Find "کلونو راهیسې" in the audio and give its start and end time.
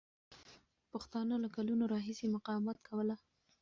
1.55-2.25